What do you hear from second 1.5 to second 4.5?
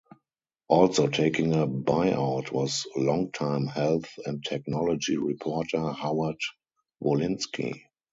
a buyout was longtime health and